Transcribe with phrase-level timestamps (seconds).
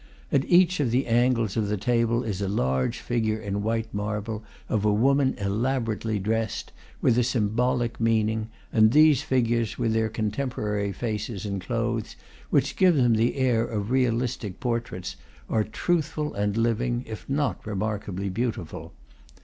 [0.31, 4.43] At each of the angles of the table is a large figure in white marble
[4.67, 10.91] of a woman elaborately dressed, with a symbolic meaning, and these figures, with their contemporary
[10.91, 12.15] faces and clothes,
[12.49, 15.17] which give them the air of realistic portraits,
[15.47, 18.93] are truthful and liv ing, if not remarkably beautiful.